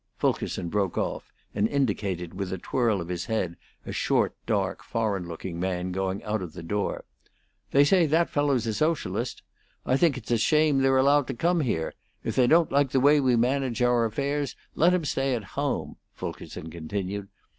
Fulkerson 0.17 0.67
broke 0.69 0.97
off, 0.97 1.31
and 1.53 1.67
indicated 1.67 2.33
with 2.33 2.51
a 2.51 2.57
twirl 2.57 3.01
of 3.01 3.07
his 3.07 3.25
head 3.25 3.55
a 3.85 3.91
short, 3.91 4.33
dark, 4.47 4.83
foreign 4.83 5.27
looking 5.27 5.59
man 5.59 5.91
going 5.91 6.23
out 6.23 6.41
of 6.41 6.53
the 6.53 6.63
door. 6.63 7.05
"They 7.69 7.83
say 7.85 8.07
that 8.07 8.27
fellow's 8.27 8.65
a 8.65 8.73
Socialist. 8.73 9.43
I 9.85 9.97
think 9.97 10.17
it's 10.17 10.31
a 10.31 10.39
shame 10.39 10.79
they're 10.79 10.97
allowed 10.97 11.27
to 11.27 11.35
come 11.35 11.59
here. 11.59 11.93
If 12.23 12.35
they 12.35 12.47
don't 12.47 12.71
like 12.71 12.89
the 12.89 12.99
way 12.99 13.19
we 13.19 13.35
manage 13.35 13.83
our 13.83 14.03
affairs 14.05 14.55
let 14.73 14.91
'em 14.95 15.05
stay 15.05 15.35
at 15.35 15.43
home," 15.53 15.97
Fulkerson 16.15 16.71
continued. 16.71 17.27